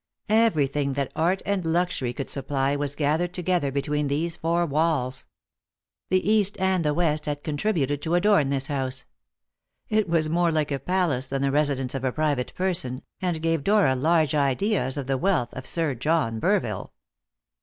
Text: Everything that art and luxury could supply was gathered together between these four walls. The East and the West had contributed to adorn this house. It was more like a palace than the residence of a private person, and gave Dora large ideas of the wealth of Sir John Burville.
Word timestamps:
Everything 0.29 0.93
that 0.93 1.11
art 1.15 1.43
and 1.45 1.63
luxury 1.63 2.11
could 2.11 2.27
supply 2.27 2.75
was 2.75 2.95
gathered 2.95 3.35
together 3.35 3.71
between 3.71 4.07
these 4.07 4.35
four 4.35 4.65
walls. 4.65 5.27
The 6.09 6.27
East 6.27 6.59
and 6.59 6.83
the 6.83 6.95
West 6.95 7.27
had 7.27 7.43
contributed 7.43 8.01
to 8.01 8.15
adorn 8.15 8.49
this 8.49 8.65
house. 8.65 9.05
It 9.89 10.09
was 10.09 10.27
more 10.27 10.51
like 10.51 10.71
a 10.71 10.79
palace 10.79 11.27
than 11.27 11.43
the 11.43 11.51
residence 11.51 11.93
of 11.93 12.03
a 12.03 12.11
private 12.11 12.51
person, 12.55 13.03
and 13.21 13.43
gave 13.43 13.63
Dora 13.63 13.93
large 13.93 14.33
ideas 14.33 14.97
of 14.97 15.05
the 15.05 15.19
wealth 15.19 15.53
of 15.53 15.67
Sir 15.67 15.93
John 15.93 16.39
Burville. 16.39 16.91